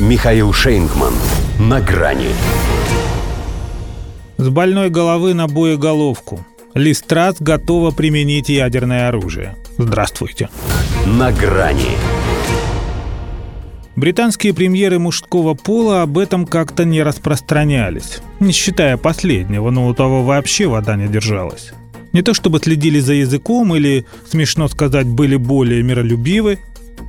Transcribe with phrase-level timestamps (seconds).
[0.00, 1.14] Михаил Шейнгман.
[1.60, 2.30] На грани.
[4.38, 6.44] С больной головы на боеголовку.
[6.74, 9.54] Листрас готова применить ядерное оружие.
[9.78, 10.48] Здравствуйте.
[11.06, 11.92] На грани.
[13.94, 18.18] Британские премьеры мужского пола об этом как-то не распространялись.
[18.40, 21.70] Не считая последнего, но у того вообще вода не держалась.
[22.12, 26.58] Не то чтобы следили за языком или, смешно сказать, были более миролюбивы,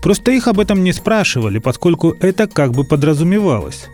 [0.01, 3.87] просто их об этом не спрашивали, поскольку это как бы подразумевалось.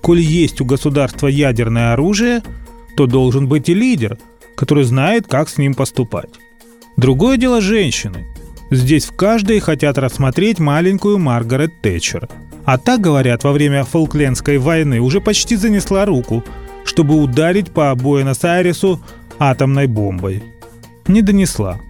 [0.00, 2.42] Коль есть у государства ядерное оружие,
[2.96, 4.18] то должен быть и лидер,
[4.56, 6.30] который знает, как с ним поступать.
[6.96, 8.26] Другое дело женщины.
[8.70, 12.28] Здесь в каждой хотят рассмотреть маленькую Маргарет Тэтчер.
[12.64, 16.44] А так, говорят, во время Фолклендской войны уже почти занесла руку,
[16.84, 19.00] чтобы ударить по Буэнос-Айресу
[19.38, 20.42] атомной бомбой.
[21.08, 21.80] Не донесла.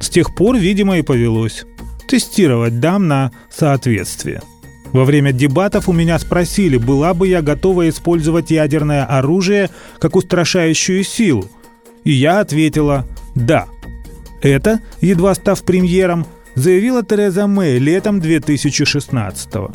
[0.00, 1.64] С тех пор, видимо, и повелось.
[2.08, 4.42] Тестировать дам на соответствие.
[4.92, 11.02] Во время дебатов у меня спросили, была бы я готова использовать ядерное оружие как устрашающую
[11.04, 11.48] силу.
[12.04, 13.66] И я ответила «да».
[14.40, 19.74] Это, едва став премьером, заявила Тереза Мэй летом 2016 -го.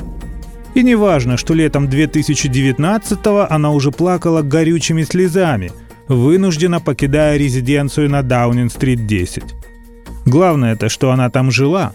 [0.74, 5.72] И не важно, что летом 2019 она уже плакала горючими слезами,
[6.08, 9.44] вынуждена покидая резиденцию на Даунинг-стрит 10.
[10.26, 11.94] Главное это, что она там жила.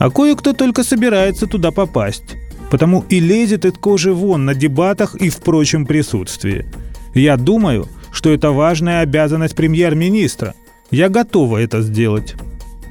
[0.00, 2.36] А кое-кто только собирается туда попасть,
[2.70, 6.66] потому и лезет из кожи вон на дебатах и в прочем присутствии.
[7.14, 10.54] Я думаю, что это важная обязанность премьер-министра.
[10.90, 12.34] Я готова это сделать.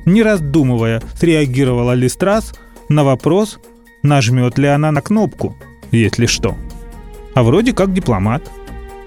[0.06, 2.54] Не раздумывая, среагировала Листрас
[2.88, 3.60] на вопрос,
[4.04, 5.58] нажмет ли она на кнопку,
[5.92, 6.56] если что.
[7.34, 8.44] А вроде как дипломат–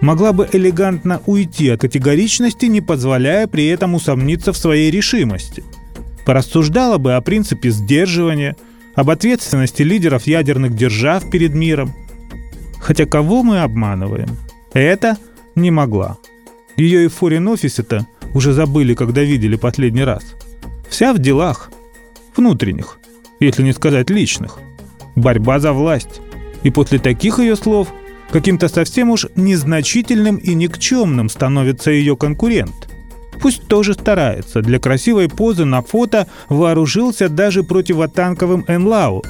[0.02, 5.62] могла бы элегантно уйти от категоричности, не позволяя при этом усомниться в своей решимости.
[6.24, 8.56] Порассуждала бы о принципе сдерживания,
[8.94, 11.94] об ответственности лидеров ядерных держав перед миром.
[12.80, 14.36] Хотя кого мы обманываем?
[14.72, 15.16] Это
[15.54, 16.18] не могла.
[16.76, 20.22] Ее и в форин-офисе-то уже забыли, когда видели последний раз.
[20.88, 21.70] Вся в делах.
[22.36, 22.98] Внутренних,
[23.40, 24.58] если не сказать личных.
[25.16, 26.20] Борьба за власть.
[26.62, 27.88] И после таких ее слов–
[28.32, 32.88] Каким-то совсем уж незначительным и никчемным становится ее конкурент.
[33.42, 39.24] Пусть тоже старается, для красивой позы на фото вооружился даже противотанковым Энлау.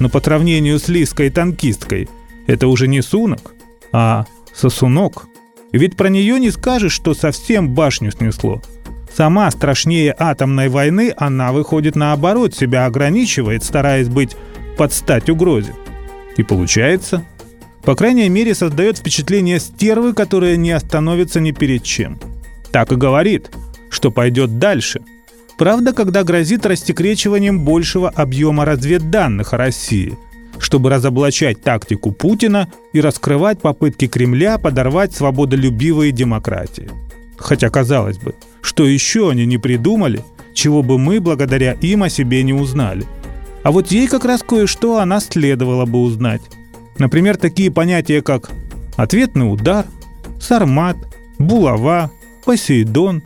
[0.00, 2.08] Но по сравнению с Лиской танкисткой,
[2.48, 3.54] это уже не Сунок,
[3.92, 5.28] а Сосунок.
[5.70, 8.60] Ведь про нее не скажешь, что совсем башню снесло.
[9.14, 14.36] Сама страшнее атомной войны, она выходит наоборот, себя ограничивает, стараясь быть
[14.76, 15.72] под стать угрозе.
[16.36, 17.24] И получается–
[17.84, 22.18] по крайней мере, создает впечатление стервы, которая не остановится ни перед чем.
[22.72, 23.50] Так и говорит,
[23.90, 25.02] что пойдет дальше.
[25.58, 30.18] Правда, когда грозит растекречиванием большего объема разведданных о России,
[30.58, 36.90] чтобы разоблачать тактику Путина и раскрывать попытки Кремля подорвать свободолюбивые демократии.
[37.36, 40.24] Хотя, казалось бы, что еще они не придумали,
[40.54, 43.04] чего бы мы благодаря им о себе не узнали.
[43.62, 46.42] А вот ей как раз кое-что она следовало бы узнать.
[46.98, 48.50] Например, такие понятия, как
[48.96, 49.86] ответный удар,
[50.40, 50.96] сармат,
[51.38, 52.10] булава,
[52.44, 53.22] посейдон.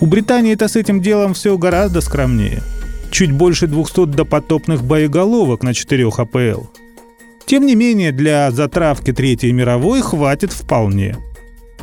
[0.00, 2.62] У Британии это с этим делом все гораздо скромнее.
[3.10, 6.64] Чуть больше 200 допотопных боеголовок на 4 АПЛ.
[7.46, 11.16] Тем не менее, для затравки Третьей мировой хватит вполне.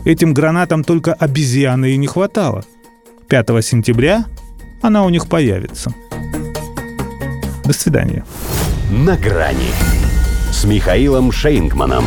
[0.03, 2.66] Этим гранатам только обезьяны и не хватало.
[3.28, 4.25] 5 сентября
[4.81, 5.94] она у них появится.
[7.63, 8.25] До свидания.
[8.92, 9.72] На грани
[10.52, 12.03] с Михаилом Шейнгманом.